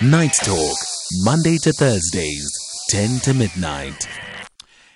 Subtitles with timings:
[0.00, 0.76] Night Talk,
[1.24, 2.56] Monday to Thursdays,
[2.90, 4.06] 10 to midnight.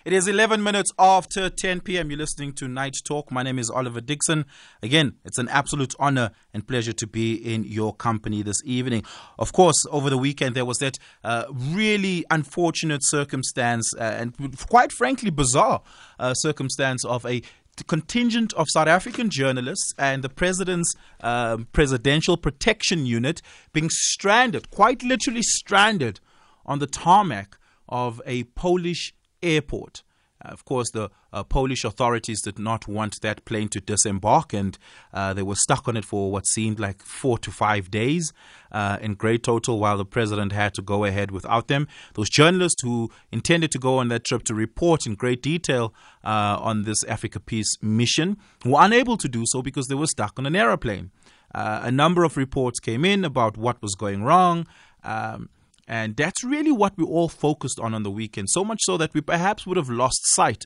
[0.04, 2.10] It is 11 minutes after 10 p.m.
[2.10, 3.32] You're listening to Night Talk.
[3.32, 4.44] My name is Oliver Dixon.
[4.80, 9.02] Again, it's an absolute honor and pleasure to be in your company this evening.
[9.40, 14.92] Of course, over the weekend, there was that uh, really unfortunate circumstance uh, and quite
[14.92, 15.82] frankly bizarre
[16.20, 17.42] uh, circumstance of a
[17.86, 23.40] contingent of South African journalists and the president's um, presidential protection unit
[23.72, 26.20] being stranded, quite literally stranded,
[26.64, 27.56] on the tarmac
[27.88, 30.02] of a Polish airport.
[30.44, 34.78] Of course, the uh, Polish authorities did not want that plane to disembark, and
[35.12, 38.32] uh, they were stuck on it for what seemed like four to five days
[38.72, 41.86] uh, in great total, while the president had to go ahead without them.
[42.14, 46.58] Those journalists who intended to go on that trip to report in great detail uh,
[46.60, 50.46] on this Africa Peace mission were unable to do so because they were stuck on
[50.46, 51.10] an aeroplane.
[51.54, 54.66] Uh, a number of reports came in about what was going wrong.
[55.04, 55.50] Um,
[55.88, 59.14] and that's really what we all focused on on the weekend, so much so that
[59.14, 60.64] we perhaps would have lost sight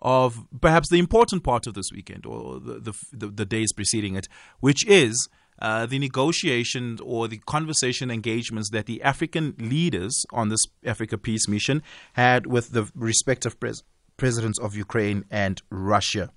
[0.00, 4.14] of perhaps the important part of this weekend or the, the, the, the days preceding
[4.14, 4.28] it,
[4.60, 5.28] which is
[5.60, 11.48] uh, the negotiation or the conversation engagements that the African leaders on this Africa Peace
[11.48, 13.82] Mission had with the respective pres-
[14.16, 16.30] presidents of Ukraine and Russia.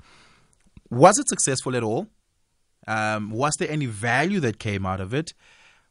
[0.90, 2.08] Was it successful at all?
[2.88, 5.34] Um, was there any value that came out of it?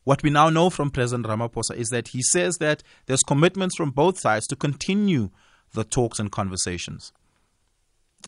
[0.04, 3.90] What we now know from President Ramaphosa is that he says that there's commitments from
[3.90, 5.30] both sides to continue
[5.72, 7.12] the talks and conversations.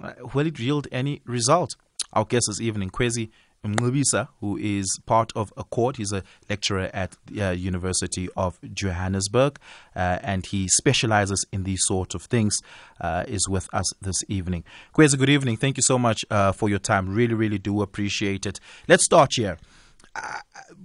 [0.01, 1.77] Uh, will it yield any result?
[2.13, 3.31] Our guest this evening, Kwezi
[3.65, 5.97] Mngqibisa, who is part of Accord.
[5.97, 9.59] He's a lecturer at the uh, University of Johannesburg,
[9.95, 12.59] uh, and he specializes in these sort of things,
[13.01, 14.65] uh, is with us this evening.
[14.95, 15.57] Kwezi, good evening.
[15.57, 17.15] Thank you so much uh, for your time.
[17.15, 18.61] Really, really do appreciate it.
[18.89, 19.59] Let's start here.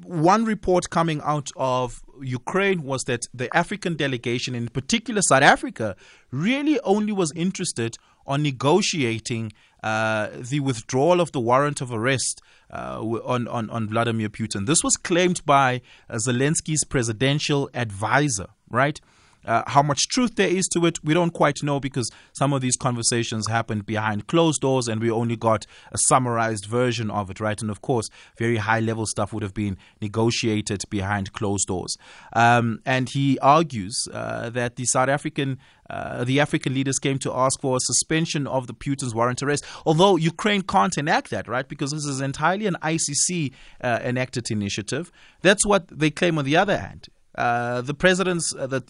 [0.03, 5.95] One report coming out of Ukraine was that the African delegation, in particular South Africa,
[6.31, 12.99] really only was interested on negotiating uh, the withdrawal of the warrant of arrest uh,
[13.01, 14.65] on, on, on Vladimir Putin.
[14.65, 18.99] This was claimed by uh, Zelensky's presidential advisor, right?
[19.47, 22.61] Uh, how much truth there is to it, we don't quite know because some of
[22.61, 27.39] these conversations happened behind closed doors and we only got a summarized version of it,
[27.39, 27.61] right?
[27.61, 31.97] And of course, very high level stuff would have been negotiated behind closed doors.
[32.33, 35.59] Um, and he argues uh, that the South African
[35.89, 39.65] uh, the African leaders came to ask for a suspension of the Putin's warrant arrest,
[39.85, 41.67] although Ukraine can't enact that, right?
[41.67, 45.11] Because this is entirely an ICC uh, enacted initiative.
[45.41, 47.07] That's what they claim on the other hand.
[47.37, 48.83] Uh, the president's uh, the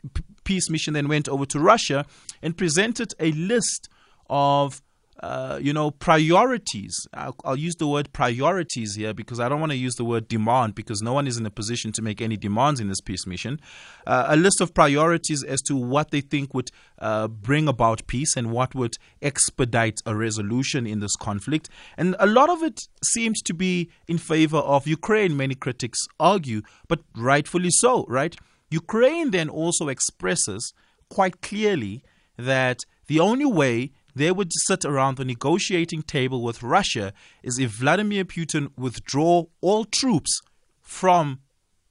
[0.43, 2.05] peace mission then went over to Russia
[2.41, 3.89] and presented a list
[4.29, 4.81] of
[5.21, 7.07] uh, you know, priorities.
[7.13, 10.27] I'll, I'll, use the word priorities here because I don't want to use the word
[10.27, 13.25] demand because no one is in a position to make any demands in this peace
[13.25, 13.59] mission.
[14.05, 16.69] Uh, a list of priorities as to what they think would
[16.99, 21.67] uh, bring about peace and what would expedite a resolution in this conflict.
[21.97, 26.61] And a lot of it seems to be in favor of Ukraine, many critics argue,
[26.87, 28.35] but rightfully so, right?
[28.69, 30.73] Ukraine then also expresses
[31.09, 32.03] quite clearly
[32.37, 37.13] that the only way they would sit around the negotiating table with Russia
[37.43, 40.41] is if Vladimir Putin withdraw all troops
[40.81, 41.39] from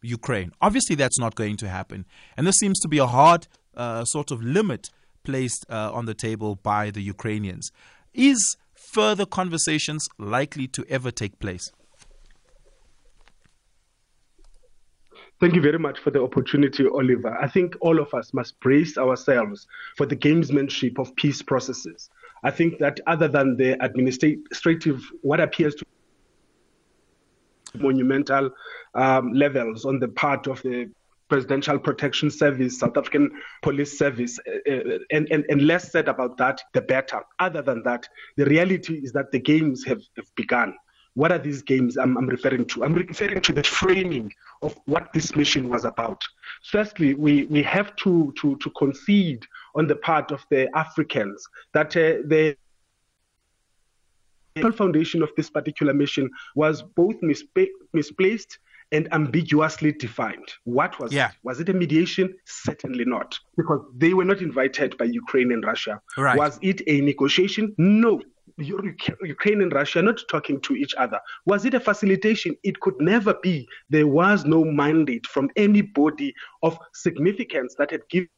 [0.03, 0.53] Ukraine.
[0.61, 2.05] Obviously, that's not going to happen.
[2.37, 4.91] And this seems to be a hard uh, sort of limit
[5.25, 7.71] placed uh, on the table by the Ukrainians.
[8.15, 8.57] Is
[8.93, 11.71] further conversations likely to ever take place?
[15.39, 17.37] Thank you very much for the opportunity, Oliver.
[17.37, 19.67] I think all of us must brace ourselves
[19.99, 22.09] for the gamesmanship of peace processes.
[22.43, 25.85] I think that other than the administrative, what appears to
[27.75, 28.51] monumental
[28.95, 30.91] um, levels on the part of the
[31.29, 33.31] Presidential Protection Service, South African
[33.63, 37.21] Police Service, uh, uh, and, and, and less said about that, the better.
[37.41, 40.75] Other than that, the reality is that the games have, have begun.
[41.15, 42.85] What are these games I'm, I'm referring to?
[42.85, 44.33] I'm referring to the framing
[44.63, 46.23] of what this mission was about.
[46.71, 49.45] Firstly, we, we have to, to, to concede
[49.77, 52.57] on the part of the Africans that uh, the
[54.73, 58.59] foundation of this particular mission was both mispa- misplaced
[58.93, 60.49] and ambiguously defined.
[60.65, 61.28] What was yeah.
[61.28, 61.34] it?
[61.43, 62.34] Was it a mediation?
[62.45, 66.01] Certainly not, because they were not invited by Ukraine and Russia.
[66.17, 66.39] Right.
[66.39, 67.75] Was it a negotiation?
[67.79, 68.22] No.
[68.59, 71.21] Ukraine and Russia not talking to each other.
[71.45, 72.57] Was it a facilitation?
[72.63, 73.69] It could never be.
[73.91, 76.33] There was no mandate from anybody
[76.63, 78.31] of significance that had given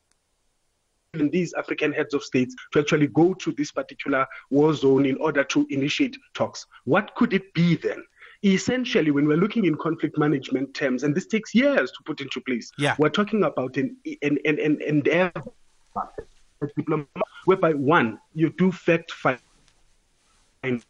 [1.15, 5.43] these African heads of states to actually go to this particular war zone in order
[5.45, 6.67] to initiate talks.
[6.85, 8.03] What could it be then?
[8.45, 12.41] essentially, when we're looking in conflict management terms, and this takes years to put into
[12.41, 12.95] place, yeah.
[12.97, 15.43] we're talking about an an an, an endeavor,
[17.47, 20.85] whereby one you do fact finding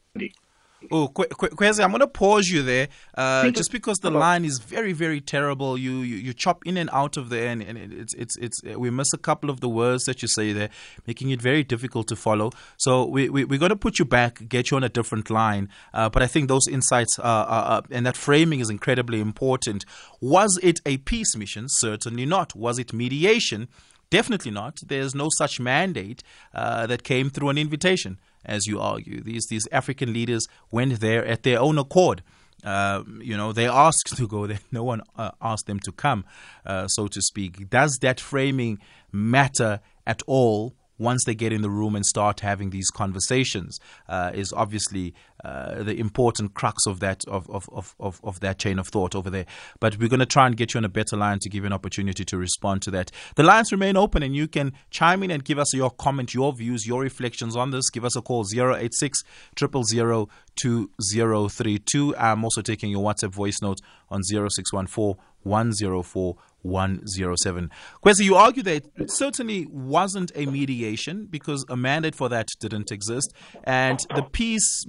[0.92, 4.92] Oh, Kwezi, I'm going to pause you there, uh, just because the line is very,
[4.92, 5.76] very terrible.
[5.76, 8.88] You, you, you chop in and out of there, and, and it's it's it's we
[8.88, 10.70] miss a couple of the words that you say there,
[11.04, 12.52] making it very difficult to follow.
[12.76, 15.68] So we, we we're going to put you back, get you on a different line.
[15.92, 19.84] Uh, but I think those insights are, are, and that framing is incredibly important.
[20.20, 21.66] Was it a peace mission?
[21.68, 22.54] Certainly not.
[22.54, 23.66] Was it mediation?
[24.10, 24.78] Definitely not.
[24.86, 26.22] There's no such mandate
[26.54, 29.20] uh, that came through an invitation as you argue.
[29.22, 32.22] These these African leaders went there at their own accord.
[32.64, 34.60] Uh, you know, they asked to go there.
[34.72, 36.24] No one uh, asked them to come,
[36.66, 37.70] uh, so to speak.
[37.70, 38.78] Does that framing
[39.12, 43.78] matter at all once they get in the room and start having these conversations
[44.08, 45.14] uh, is obviously
[45.44, 49.30] uh, the important crux of that of, of, of, of, that chain of thought over
[49.30, 49.46] there.
[49.78, 51.66] But we're going to try and get you on a better line to give you
[51.66, 53.12] an opportunity to respond to that.
[53.36, 56.52] The lines remain open and you can chime in and give us your comment, your
[56.52, 57.88] views, your reflections on this.
[57.90, 59.22] Give us a call 086
[59.58, 62.16] 000 2032.
[62.16, 63.80] I'm also taking your WhatsApp voice note
[64.10, 67.70] on 0614 104 107.
[68.04, 72.90] Kwezi, you argue that it certainly wasn't a mediation because a mandate for that didn't
[72.90, 73.32] exist,
[73.64, 74.84] and the peace,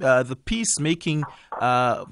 [0.00, 1.24] uh, the peacemaking,
[1.60, 2.04] uh,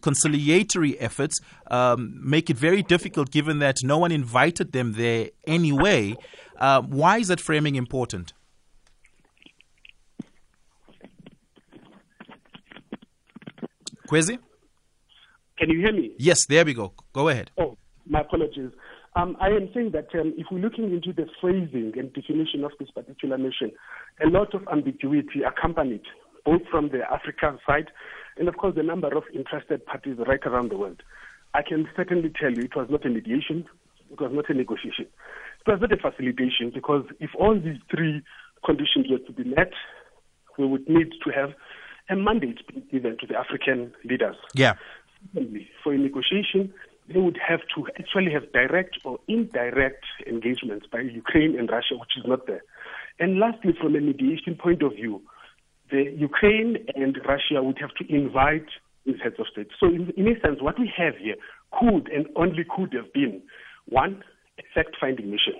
[0.00, 1.40] conciliatory efforts
[1.70, 6.14] um, make it very difficult given that no one invited them there anyway.
[6.58, 8.32] Uh, why is that framing important?
[14.08, 14.38] Kwezi?
[15.58, 16.12] Can you hear me?
[16.18, 16.92] Yes, there we go.
[17.12, 17.50] Go ahead.
[17.58, 17.76] Oh,
[18.08, 18.70] my apologies.
[19.14, 22.72] Um, I am saying that um, if we're looking into the phrasing and definition of
[22.78, 23.72] this particular mission,
[24.24, 26.02] a lot of ambiguity accompanied
[26.44, 27.88] both from the African side
[28.36, 31.02] and, of course, the number of interested parties right around the world.
[31.54, 33.64] I can certainly tell you it was not a mediation,
[34.10, 38.22] it was not a negotiation, it was not a facilitation because if all these three
[38.64, 39.72] conditions were to be met,
[40.58, 41.50] we would need to have
[42.10, 42.60] a mandate
[42.90, 44.36] given to the African leaders.
[44.54, 44.74] Yeah.
[45.82, 46.72] For a negotiation,
[47.12, 52.16] they would have to actually have direct or indirect engagements by Ukraine and Russia, which
[52.16, 52.62] is not there.
[53.18, 55.22] And lastly, from a mediation point of view,
[55.90, 58.66] the Ukraine and Russia would have to invite
[59.04, 59.68] these heads of state.
[59.78, 61.36] So, in, in a sense, what we have here
[61.78, 63.42] could and only could have been
[63.88, 64.22] one,
[64.74, 65.54] fact finding mission.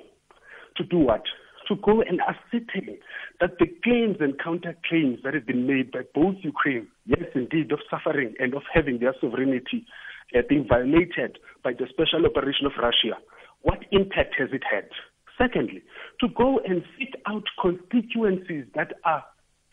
[0.76, 1.22] To do what?
[1.68, 2.98] To go and ascertain
[3.40, 7.80] that the claims and counterclaims that have been made by both Ukraine, yes, indeed, of
[7.90, 9.84] suffering and of having their sovereignty
[10.36, 13.18] uh, being violated by the special operation of Russia,
[13.62, 14.88] what impact has it had?
[15.36, 15.82] Secondly,
[16.20, 19.24] to go and seek out constituencies that are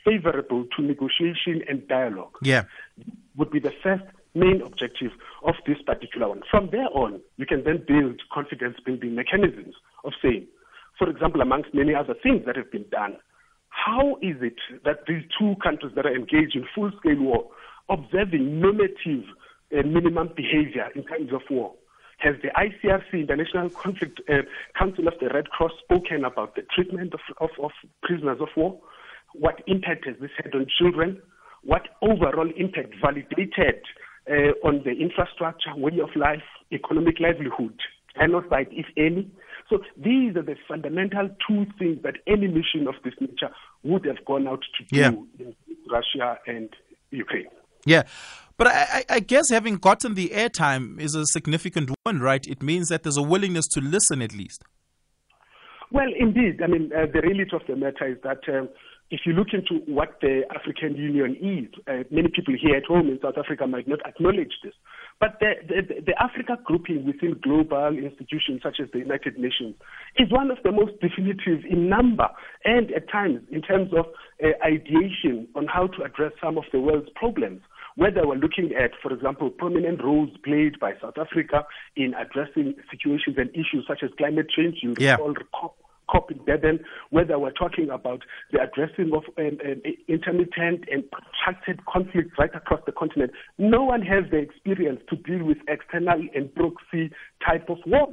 [0.03, 2.37] favorable to negotiation and dialogue.
[2.41, 2.63] Yeah.
[3.37, 4.03] Would be the first
[4.35, 5.11] main objective
[5.43, 6.41] of this particular one.
[6.49, 10.47] From there on, you can then build confidence building mechanisms of saying,
[11.03, 13.17] for example, amongst many other things that have been done,
[13.67, 14.55] how is it
[14.85, 17.49] that these two countries that are engaged in full scale war,
[17.89, 19.25] observing normative
[19.77, 21.73] uh, minimum behavior in times of war.
[22.19, 24.43] Has the ICRC, International Conflict uh,
[24.79, 27.71] Council of the Red Cross, spoken about the treatment of, of, of
[28.01, 28.79] prisoners of war?
[29.33, 31.21] What impact has this had on children?
[31.63, 33.81] What overall impact validated
[34.29, 37.77] uh, on the infrastructure, way of life, economic livelihood,
[38.17, 39.29] genocide, if any?
[39.73, 43.49] So these are the fundamental two things that any mission of this nature
[43.81, 45.09] would have gone out to do yeah.
[45.39, 45.55] in
[45.89, 46.69] Russia and
[47.09, 47.47] Ukraine.
[47.83, 48.03] Yeah.
[48.57, 52.45] But I, I, guess having gotten the airtime is a significant one, right?
[52.45, 54.63] It means that there's a willingness to listen at least.
[55.91, 56.61] Well, indeed.
[56.63, 58.69] I mean, uh, the reality of the matter is that um,
[59.09, 63.07] if you look into what the African Union is, uh, many people here at home
[63.09, 64.73] in South Africa might not acknowledge this.
[65.23, 69.73] But the, the, the, Africa grouping within global institutions such as the United Nations
[70.17, 72.27] is one of the most definitive in number
[72.65, 74.07] and at times in terms of
[74.43, 77.61] uh, ideation on how to address some of the world's problems
[77.95, 81.63] whether we're looking at, for example, prominent roles played by South Africa
[81.95, 85.15] in addressing situations and issues such as climate change, you yeah.
[85.15, 85.75] recall
[86.13, 86.79] COP in Durban,
[87.09, 92.81] whether we're talking about the addressing of um, um, intermittent and protracted conflicts right across
[92.85, 93.31] the continent.
[93.57, 97.11] No one has the experience to deal with external and proxy
[97.45, 98.09] type of war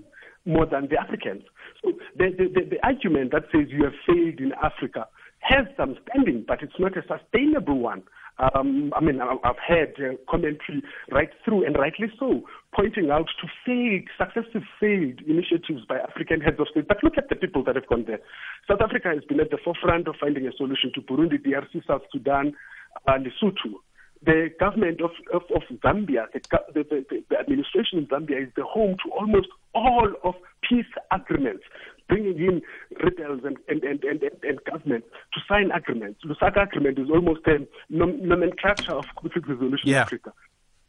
[0.47, 1.43] more than the Africans.
[1.83, 5.07] So the, the, the, the argument that says you have failed in Africa
[5.41, 8.03] has some standing, but it's not a sustainable one.
[8.39, 12.43] Um, I mean, I've heard uh, commentary right through, and rightly so,
[12.75, 16.87] pointing out to failed, successive failed initiatives by African heads of state.
[16.89, 18.21] But look at the people that have gone there.
[18.69, 22.03] South Africa has been at the forefront of finding a solution to Burundi, DRC, South
[22.13, 22.55] Sudan,
[23.07, 23.81] uh, Lesotho.
[24.23, 26.41] the government of, of, of Zambia, the,
[26.75, 30.35] the, the, administration in Zambia is the home to almost all of
[30.69, 31.65] peace agreements,
[32.09, 32.63] bringing in
[33.03, 36.21] rebels and, and, and, and, and, government to sign agreements.
[36.25, 39.97] Lusaka agreement is almost a nomenclature of conflict resolution yeah.
[39.97, 40.33] in Africa.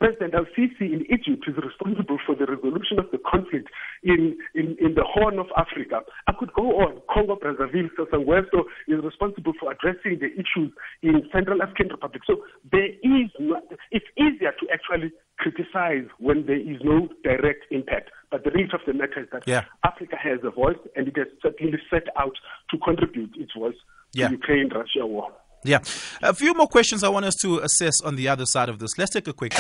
[0.01, 3.70] President Al-Sisi in Egypt is responsible for the resolution of the conflict
[4.01, 6.01] in, in, in the Horn of Africa.
[6.25, 7.01] I could go on.
[7.08, 12.24] Congo Brazzaville, Sassou is responsible for addressing the issues in Central African Republic.
[12.25, 12.41] So
[12.72, 18.10] there is not, it's easier to actually criticize when there is no direct impact.
[18.31, 19.65] But the reality of the matter is that yeah.
[19.86, 22.34] Africa has a voice and it has certainly set out
[22.72, 23.77] to contribute its voice
[24.13, 24.29] yeah.
[24.29, 25.29] to Ukraine-Russia war.
[25.63, 25.80] Yeah.
[26.22, 28.98] A few more questions I want us to assess on the other side of this.
[28.98, 29.53] Let's take a quick.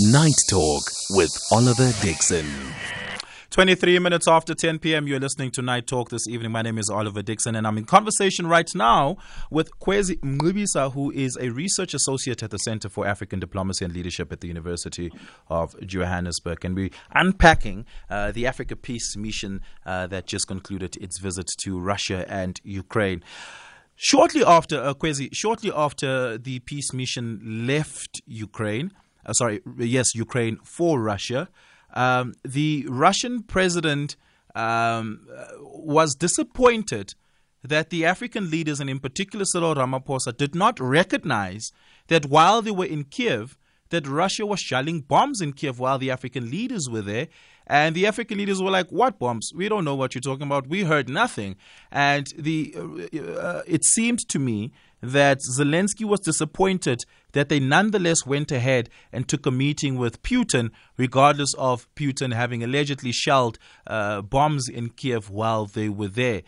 [0.00, 2.46] Night Talk with Oliver Dixon.
[3.50, 6.52] 23 minutes after 10 p.m., you're listening to Night Talk this evening.
[6.52, 9.16] My name is Oliver Dixon, and I'm in conversation right now
[9.50, 13.94] with Kwezi Mngqibisa, who is a research associate at the Center for African Diplomacy and
[13.94, 15.10] Leadership at the University
[15.48, 16.64] of Johannesburg.
[16.64, 21.80] And we're unpacking uh, the Africa Peace Mission uh, that just concluded its visit to
[21.80, 23.24] Russia and Ukraine.
[24.00, 28.92] Shortly after, uh, Kwezi, shortly after the peace mission left Ukraine,
[29.26, 31.48] uh, sorry, yes, Ukraine for Russia,
[31.94, 34.14] um, the Russian president
[34.54, 37.14] um, uh, was disappointed
[37.64, 41.72] that the African leaders, and in particular Cyril Ramaphosa, did not recognize
[42.06, 43.58] that while they were in Kiev,
[43.90, 47.28] that Russia was shelling bombs in Kiev while the African leaders were there.
[47.66, 49.52] And the African leaders were like, "What bombs?
[49.54, 50.68] We don't know what you're talking about.
[50.68, 51.56] We heard nothing."
[51.92, 58.50] And the uh, it seemed to me that Zelensky was disappointed that they nonetheless went
[58.50, 64.68] ahead and took a meeting with Putin, regardless of Putin having allegedly shelled uh, bombs
[64.68, 66.42] in Kiev while they were there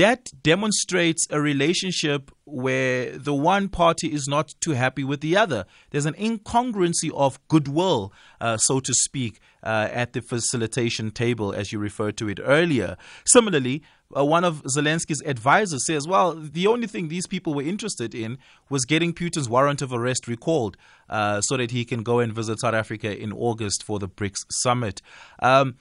[0.00, 5.66] that demonstrates a relationship where the one party is not too happy with the other.
[5.90, 11.70] There's an incongruency of goodwill, uh, so to speak, uh, at the facilitation table, as
[11.70, 12.96] you referred to it earlier.
[13.26, 13.82] Similarly,
[14.16, 18.38] uh, one of Zelensky's advisors says, well, the only thing these people were interested in
[18.70, 20.78] was getting Putin's warrant of arrest recalled
[21.10, 24.46] uh, so that he can go and visit South Africa in August for the BRICS
[24.50, 25.02] summit.
[25.40, 25.76] Um,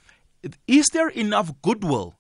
[0.68, 2.16] is there enough goodwill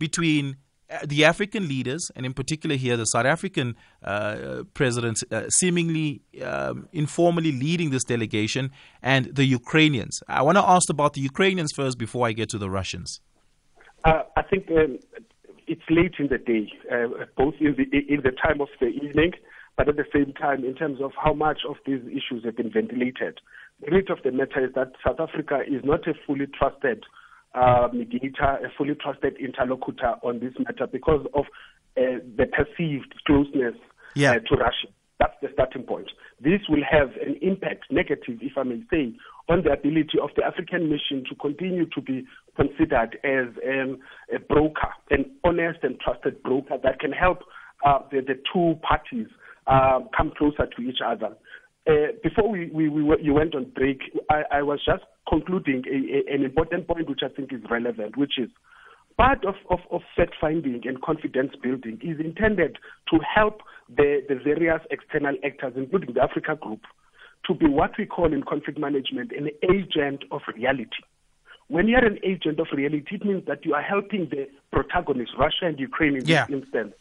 [0.00, 0.56] between
[1.04, 6.88] the African leaders, and in particular here the South African uh, president, uh, seemingly um,
[6.92, 8.70] informally leading this delegation,
[9.02, 10.20] and the Ukrainians.
[10.28, 13.20] I want to ask about the Ukrainians first before I get to the Russians.
[14.04, 14.98] Uh, I think um,
[15.66, 17.84] it's late in the day, uh, both in the,
[18.14, 19.32] in the time of the evening,
[19.76, 22.70] but at the same time, in terms of how much of these issues have been
[22.70, 23.40] ventilated.
[23.80, 27.04] The reality of the matter is that South Africa is not a fully trusted
[27.54, 31.44] uh, mediator, a fully trusted interlocutor on this matter because of
[31.96, 33.74] uh, the perceived closeness
[34.14, 34.32] yeah.
[34.32, 34.88] uh, to Russia.
[35.20, 36.10] That's the starting point.
[36.40, 39.14] This will have an impact, negative, if I may say,
[39.48, 43.98] on the ability of the African mission to continue to be considered as um,
[44.34, 47.40] a broker, an honest and trusted broker that can help
[47.84, 49.26] uh, the, the, two parties
[49.66, 51.36] uh, come closer to each other.
[51.86, 54.00] Uh, before we, we, we, you went on break,
[54.30, 58.16] I, I was just concluding a, a, an important point which I think is relevant,
[58.16, 58.48] which is
[59.18, 62.78] part of, of, of fact finding and confidence building is intended
[63.10, 63.60] to help
[63.94, 66.80] the, the various external actors, including the Africa Group,
[67.46, 70.88] to be what we call in conflict management an agent of reality.
[71.68, 75.66] When you're an agent of reality, it means that you are helping the protagonists, Russia
[75.66, 76.46] and Ukraine in yeah.
[76.46, 76.94] this instance,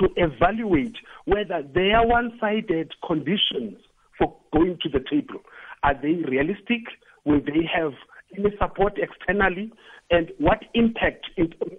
[0.00, 3.78] to evaluate whether their one sided conditions
[4.18, 5.40] for going to the table
[5.82, 6.82] are they realistic?
[7.24, 7.92] Will they have
[8.36, 9.72] any support externally?
[10.10, 11.26] And what impact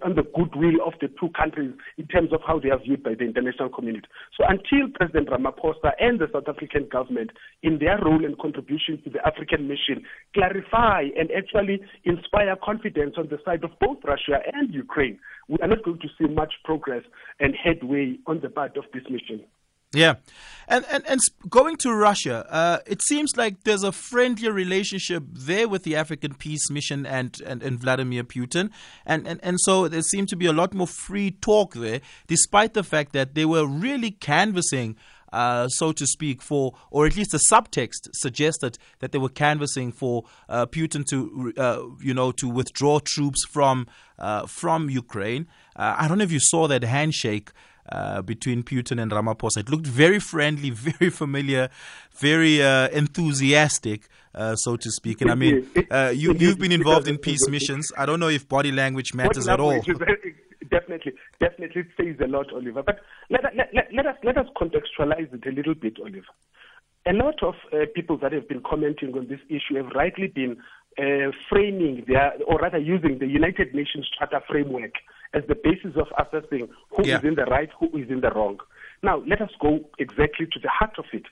[0.04, 3.14] on the goodwill of the two countries in terms of how they are viewed by
[3.14, 4.06] the international community?
[4.38, 7.30] So until President Ramaphosa and the South African government,
[7.64, 13.28] in their role and contribution to the African mission, clarify and actually inspire confidence on
[13.28, 15.18] the side of both Russia and Ukraine,
[15.48, 17.02] we are not going to see much progress
[17.40, 19.44] and headway on the part of this mission.
[19.92, 20.14] Yeah,
[20.68, 25.68] and and and going to Russia, uh, it seems like there's a friendlier relationship there
[25.68, 28.70] with the African Peace Mission and, and, and Vladimir Putin,
[29.04, 32.74] and, and and so there seemed to be a lot more free talk there, despite
[32.74, 34.96] the fact that they were really canvassing.
[35.32, 39.92] Uh, so to speak, for, or at least the subtext suggested that they were canvassing
[39.92, 43.86] for uh, Putin to, uh, you know, to withdraw troops from
[44.18, 45.46] uh, from Ukraine.
[45.76, 47.52] Uh, I don't know if you saw that handshake
[47.90, 49.58] uh, between Putin and Ramaphosa.
[49.58, 51.68] It looked very friendly, very familiar,
[52.16, 55.20] very uh, enthusiastic, uh, so to speak.
[55.20, 57.92] And I mean, uh, you, you've been involved in peace missions.
[57.96, 59.80] I don't know if body language matters at all.
[60.70, 62.84] Definitely, definitely says a lot, Oliver.
[62.84, 66.22] But let, let, let, let, us let us contextualize it a little bit, Oliver.
[67.06, 70.56] a lot of uh, people that have been commenting on this issue have rightly been
[70.98, 74.92] uh, framing their, or rather using the United Nations Charter framework
[75.34, 77.18] as the basis of assessing who yeah.
[77.18, 78.58] is in the right, who is in the wrong.
[79.02, 81.24] Now, let us go exactly to the heart of it.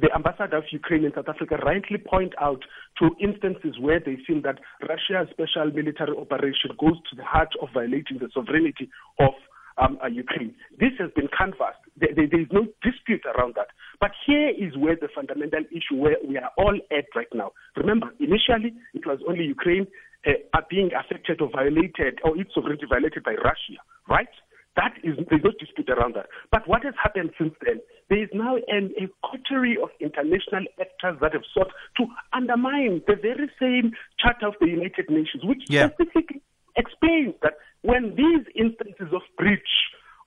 [0.00, 2.62] The ambassador of Ukraine in South Africa rightly point out
[3.00, 7.70] to instances where they feel that Russia's special military operation goes to the heart of
[7.74, 8.88] violating the sovereignty
[9.18, 9.34] of
[9.78, 10.54] um, uh, Ukraine.
[10.78, 11.82] This has been canvassed.
[11.98, 13.68] There, there, there is no dispute around that.
[14.00, 17.52] But here is where the fundamental issue where we are all at right now.
[17.76, 19.86] Remember, initially it was only Ukraine
[20.26, 24.28] uh, are being affected or violated, or its sovereignty violated by Russia, right?
[24.76, 26.26] That is, there's no dispute around that.
[26.52, 27.80] But what has happened since then?
[28.08, 33.16] There is now an, a coterie of international actors that have sought to undermine the
[33.20, 35.88] very same Charter of the United Nations, which yeah.
[35.90, 36.42] specifically
[36.76, 39.72] explains that when these instances of breach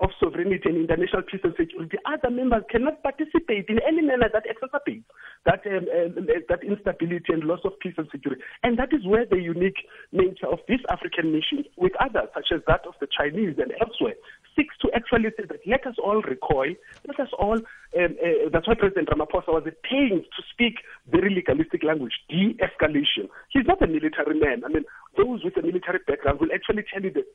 [0.03, 4.43] of sovereignty and international peace and security, other members cannot participate in any manner that
[4.43, 5.07] exacerbates
[5.45, 8.41] that um, uh, that instability and loss of peace and security.
[8.63, 12.61] And that is where the unique nature of this African mission, with others such as
[12.67, 14.15] that of the Chinese and elsewhere,
[14.55, 16.75] seeks to actually say that let us all recoil,
[17.07, 17.57] let us all.
[17.95, 20.75] Um, uh, that's why President Ramaphosa was at to speak
[21.11, 23.29] very legalistic language, de-escalation.
[23.49, 24.63] He's not a military man.
[24.65, 24.83] I mean,
[25.17, 27.25] those with a military background will actually tell you specific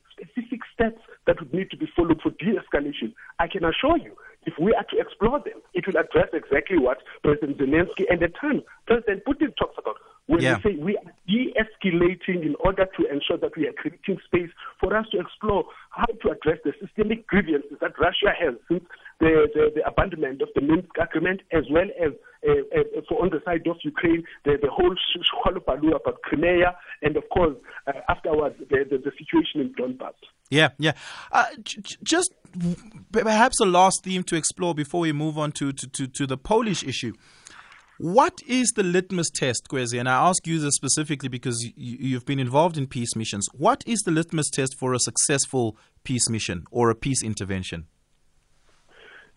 [0.79, 3.13] steps that would need to be followed for de-escalation.
[3.39, 6.99] I can assure you, if we are to explore them, it will address exactly what
[7.23, 9.97] President Zelensky and the time President Putin talks about.
[10.29, 10.57] When yeah.
[10.57, 14.95] we say we are de-escalating in order to ensure that we are creating space for
[14.95, 18.83] us to explore how to address the systemic grievances that Russia has since
[19.19, 22.11] the, the, the abandonment of the Minsk agreement, as well as
[22.47, 27.17] uh, uh, for on the side of Ukraine, the, the whole shkwalubalu about Crimea, and
[27.17, 27.55] of course,
[27.87, 30.13] uh, afterwards, the, the, the, situation in Donbass.
[30.51, 30.93] Yeah, yeah.
[31.31, 32.31] Uh, j- just
[33.11, 36.37] perhaps a last theme to explore before we move on to, to, to, to the
[36.37, 37.13] Polish issue.
[37.99, 39.99] What is the litmus test, Kwezi?
[39.99, 43.49] And I ask you this specifically because you, have been involved in peace missions.
[43.51, 45.75] What is the litmus test for a successful
[46.05, 47.87] peace mission or a peace intervention?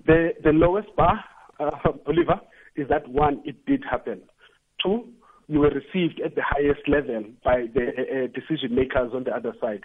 [0.07, 1.25] The, the lowest bar,
[1.59, 1.71] uh,
[2.07, 2.41] Oliver,
[2.77, 4.23] is that one, it did happen.
[4.81, 5.09] Two,
[5.49, 9.35] you were received at the highest level by the uh, uh decision makers on the
[9.35, 9.83] other side.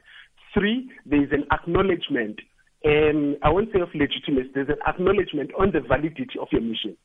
[0.54, 2.42] Three, there is an acknowledgement,
[2.84, 6.96] and I won't say of legitimacy, there's an acknowledgement on the validity of your mission.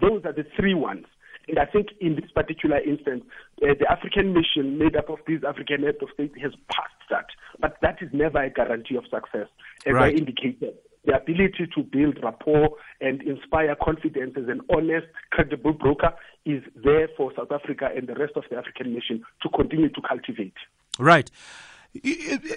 [0.00, 1.06] Those are the three ones.
[1.48, 3.24] And I think in this particular instance,
[3.62, 7.26] uh, the African mission made up of these African heads of state has passed that.
[7.60, 9.48] But that is never a guarantee of success,
[9.86, 10.14] as right.
[10.14, 10.74] I indicated.
[11.04, 16.12] The ability to build rapport and inspire confidence as an honest, credible broker
[16.46, 20.00] is there for South Africa and the rest of the African nation to continue to
[20.00, 20.54] cultivate.
[21.00, 21.28] Right.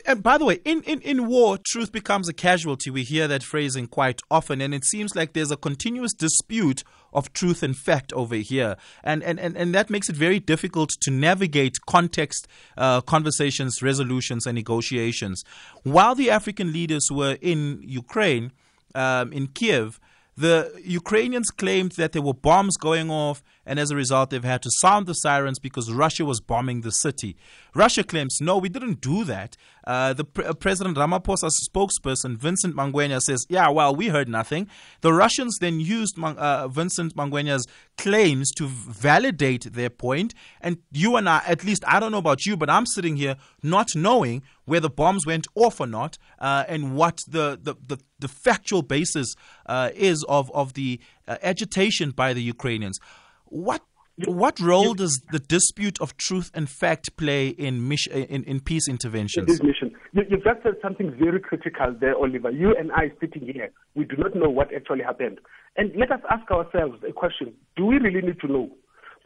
[0.06, 2.90] And by the way, in, in, in war, truth becomes a casualty.
[2.90, 7.34] We hear that phrasing quite often, and it seems like there's a continuous dispute of
[7.34, 8.78] truth and fact over here.
[9.04, 14.46] And, and, and, and that makes it very difficult to navigate context, uh, conversations, resolutions,
[14.46, 15.44] and negotiations.
[15.84, 18.54] While the African leaders were in Ukraine,
[18.94, 20.00] um, in Kiev,
[20.38, 24.62] the Ukrainians claimed that there were bombs going off, and as a result, they've had
[24.64, 27.36] to sound the sirens because Russia was bombing the city.
[27.74, 29.58] Russia claims, no, we didn't do that.
[29.86, 34.68] Uh, the uh, President Ramaphosa's spokesperson, Vincent Magwenya, says, yeah, well, we heard nothing.
[35.02, 40.34] The Russians then used uh, Vincent Magwenya's claims to validate their point.
[40.62, 43.36] And you and I, at least I don't know about you, but I'm sitting here
[43.62, 47.98] not knowing where the bombs went off or not uh, and what the, the, the,
[48.20, 49.36] the factual basis
[49.68, 53.00] uh, is of, of the uh, agitation by the Ukrainians.
[53.48, 53.82] What
[54.26, 58.88] what role does the dispute of truth and fact play in mission, in, in peace
[58.88, 59.48] interventions?
[59.48, 62.50] In this mission, you, you've just said something very critical there, Oliver.
[62.50, 65.40] You and I sitting here, we do not know what actually happened,
[65.76, 68.70] and let us ask ourselves a question: Do we really need to know?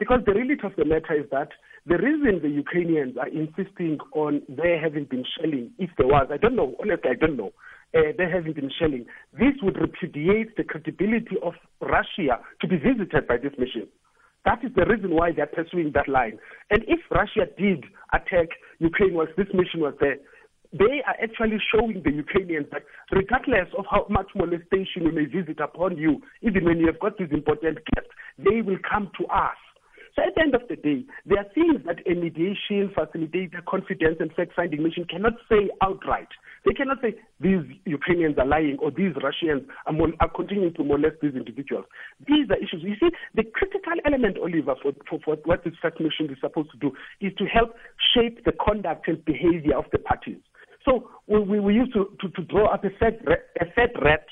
[0.00, 1.50] Because the reality of the matter is that
[1.86, 6.36] the reason the Ukrainians are insisting on there having been shelling, if there was, I
[6.36, 6.74] don't know.
[6.80, 7.52] Honestly, I don't know.
[7.94, 9.06] Uh, there having been shelling.
[9.32, 13.88] This would repudiate the credibility of Russia to be visited by this mission.
[14.44, 16.38] That is the reason why they're pursuing that line.
[16.70, 18.48] And if Russia did attack
[18.78, 20.16] Ukraine whilst this mission was there,
[20.72, 25.58] they are actually showing the Ukrainians that regardless of how much molestation we may visit
[25.60, 29.58] upon you, even when you have got these important gifts, they will come to us.
[30.16, 34.16] So at the end of the day, there are things that a mediation facilitator, confidence
[34.20, 36.28] and fact-finding mission cannot say outright.
[36.64, 40.84] They cannot say these Ukrainians are lying or these Russians are, mon- are continuing to
[40.84, 41.86] molest these individuals.
[42.26, 42.82] These are issues.
[42.82, 46.70] You see, the critical element, Oliver, for, for, for what this fact mission is supposed
[46.72, 47.74] to do is to help
[48.14, 50.38] shape the conduct and behavior of the parties.
[50.84, 53.20] So we, we, we used to, to, to, draw up a set,
[53.60, 54.26] a set rat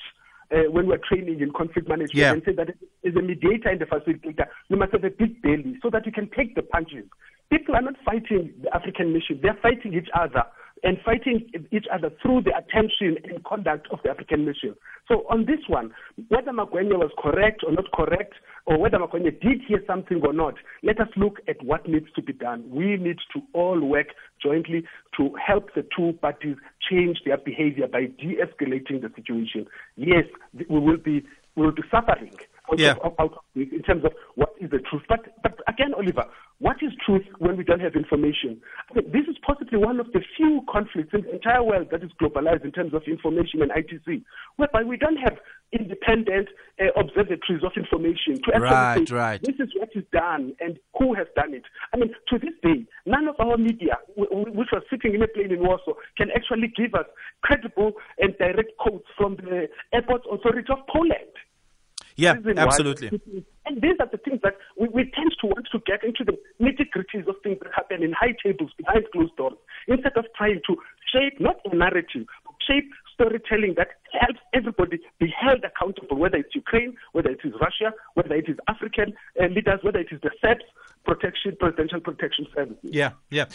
[0.51, 2.33] uh, when we were training in conflict management yeah.
[2.33, 5.77] and say that as a mediator and a facilitator, you must have a big belly
[5.81, 7.05] so that you can take the punches.
[7.51, 10.43] People are not fighting the African mission; they're fighting each other
[10.83, 14.75] and fighting each other through the attention and conduct of the African mission.
[15.07, 15.91] So on this one,
[16.27, 18.33] whether Magwenya was correct or not correct,
[18.65, 22.21] or whether Magwenya did hear something or not, let us look at what needs to
[22.21, 22.63] be done.
[22.69, 24.07] We need to all work
[24.41, 24.83] jointly
[25.17, 26.57] to help the two parties
[26.89, 29.65] change their behavior by de-escalating the situation.
[29.95, 30.25] Yes,
[30.69, 32.37] we will be we will be suffering
[32.71, 32.95] out, yeah.
[33.03, 35.03] of, out of in terms of what is the truth.
[35.07, 36.25] But, but again, Oliver,
[36.59, 38.59] what is truth when we don't have information?
[38.89, 42.03] I mean, this is possibly one of the few conflicts in the entire world that
[42.03, 44.23] is globalized in terms of information and ITC,
[44.57, 45.37] whereby we don't have
[45.71, 46.49] independent
[46.81, 49.41] uh, observatories of information to right, say, right.
[49.43, 51.63] this is what is done and who has done it.
[51.93, 55.51] I mean, to this day, none of our media, which was sitting in a plane
[55.51, 57.05] in Warsaw, can actually give us
[57.41, 61.31] credible and direct quotes from the Airport Authority of Poland.
[62.19, 63.07] Yeah, absolutely.
[63.65, 66.37] And these are the things that we, we tend to want to get into the
[66.59, 69.53] nitty gritties of things that happen in high tables behind closed doors
[69.87, 70.75] instead of trying to
[71.13, 76.55] shape not a narrative, but shape storytelling that helps everybody be held accountable, whether it's
[76.55, 80.31] Ukraine, whether it is Russia, whether it is African uh, leaders, whether it is the
[80.41, 80.63] SAPS
[81.05, 82.79] protection, presidential protection services.
[82.83, 83.45] Yeah, yeah.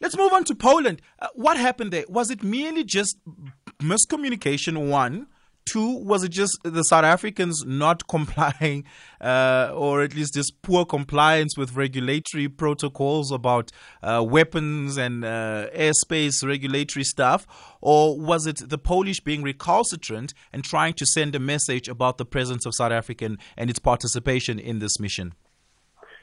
[0.00, 1.00] Let's move on to Poland.
[1.20, 2.04] Uh, what happened there?
[2.08, 3.16] Was it merely just
[3.80, 5.28] miscommunication, one?
[5.66, 8.84] Two, was it just the South Africans not complying,
[9.20, 13.70] uh, or at least just poor compliance with regulatory protocols about
[14.02, 17.46] uh, weapons and uh, airspace regulatory stuff?
[17.80, 22.26] Or was it the Polish being recalcitrant and trying to send a message about the
[22.26, 25.34] presence of South African and its participation in this mission?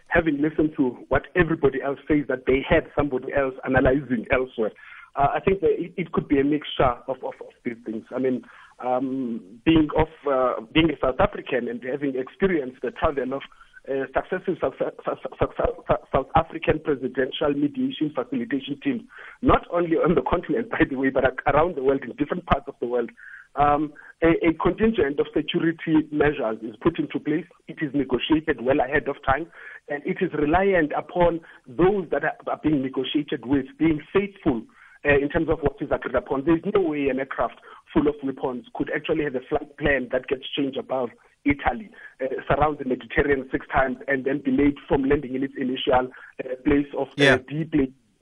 [0.08, 4.72] Having listened to what everybody else says that they had somebody else analyzing elsewhere,
[5.16, 8.06] uh, I think it, it, could be a mixture of, of, of these things.
[8.16, 8.44] I mean,
[8.84, 13.42] um, being of uh, being a South African and having experienced the travel of
[13.90, 19.02] uh, successive South, African presidential mediation facilitation teams,
[19.42, 22.66] not only on the continent, by the way, but around the world in different parts
[22.68, 23.10] of the world.
[23.56, 23.92] Um,
[24.22, 27.46] a, a, contingent of security measures is put into place.
[27.68, 29.48] It is negotiated well ahead of time,
[29.90, 34.62] and it is reliant upon those that are, are being negotiated with being faithful
[35.04, 36.46] uh, in terms of what is agreed upon.
[36.46, 37.60] There's no way an aircraft
[37.94, 41.10] full of weapons could actually have a flight plan that gets changed above
[41.44, 41.90] Italy,
[42.22, 46.12] uh, surround the Mediterranean six times, and then be delayed from landing in its initial
[46.40, 47.38] uh, place of uh, yeah.
[47.50, 47.72] deep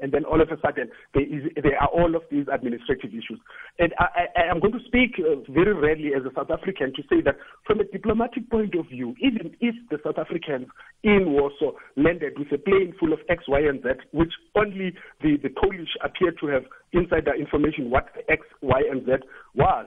[0.02, 3.40] and then all of a sudden there, is, there are all of these administrative issues.
[3.78, 7.04] And I, I, am going to speak uh, very rarely as a South African to
[7.10, 10.68] say that from a diplomatic point of view, even if the South Africans
[11.04, 15.38] in Warsaw landed with a plane full of X, Y, and Z, which only the,
[15.42, 19.86] the Polish appear to have insider information what X, Y, and Z was,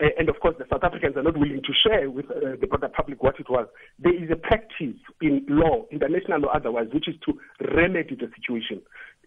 [0.00, 2.88] and of course the South Africans are not willing to share with uh, the broader
[2.88, 3.68] public what it was.
[3.98, 7.38] There is a practice in law, international or otherwise, which is to
[7.74, 8.82] remedy the situation.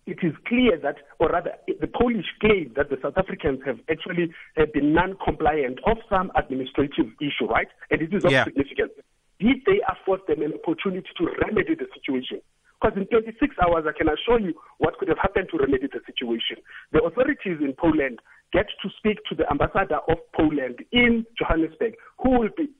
[0.07, 4.31] It is clear that, or rather, the Polish claim that the South Africans have actually
[4.55, 7.67] uh, been non-compliant of some administrative issue, right?
[7.91, 8.45] And it is of yeah.
[8.45, 8.93] significance.
[9.37, 12.39] Did they afford them an opportunity to remedy the situation?
[12.79, 15.99] Because in 26 hours, I can assure you what could have happened to remedy the
[16.07, 16.63] situation.
[16.93, 18.19] The authorities in Poland
[18.53, 22.71] get to speak to the ambassador of Poland in Johannesburg, who will be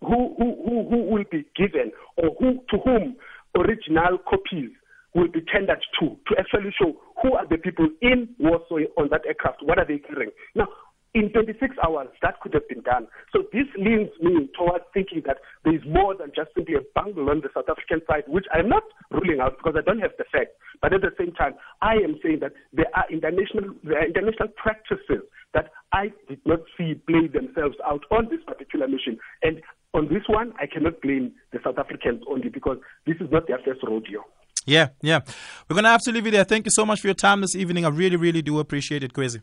[0.00, 3.16] who, who, who, who will be given or who, to whom
[3.56, 4.70] original copies
[5.16, 9.24] will be tendered to to actually show who are the people in Warsaw on that
[9.26, 10.30] aircraft, what are they carrying.
[10.54, 10.68] Now,
[11.16, 13.08] in 26 hours, that could have been done.
[13.32, 17.30] So this leans me towards thinking that there is more than just simply a bungle
[17.30, 20.28] on the South African side, which I'm not ruling out because I don't have the
[20.30, 20.52] facts.
[20.82, 24.48] But at the same time, I am saying that there are international, there are international
[24.60, 25.24] practices
[25.54, 29.16] that I did not see play themselves out on this particular mission.
[29.42, 29.62] And
[29.94, 32.76] on this one, I cannot blame the South Africans only because
[33.06, 34.20] this is not their first rodeo.
[34.66, 35.20] Yeah, yeah.
[35.68, 36.44] We're going to have to leave it there.
[36.44, 37.84] Thank you so much for your time this evening.
[37.84, 39.40] I really, really do appreciate it, Kwezi.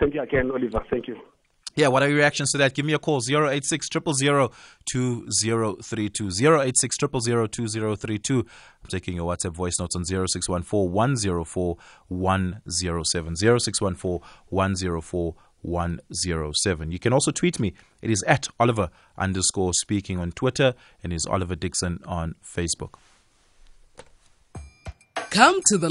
[0.00, 0.82] Thank you again, Oliver.
[0.90, 1.16] Thank you.
[1.76, 2.74] Yeah, what are your reactions to that?
[2.74, 4.52] Give me a call 086 000
[4.86, 6.30] 2032.
[6.60, 8.38] 086 000 2032.
[8.38, 8.46] I'm
[8.88, 11.76] taking your WhatsApp voice notes on 0614 104
[12.08, 13.36] 107.
[13.36, 16.92] 0614 104 107.
[16.92, 17.74] You can also tweet me.
[18.02, 22.94] It is at Oliver underscore speaking on Twitter and is Oliver Dixon on Facebook.
[25.34, 25.90] Come to the